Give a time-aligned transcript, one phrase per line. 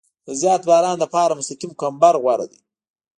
[0.27, 2.59] د زیات باران لپاره مستقیم کمبر غوره دی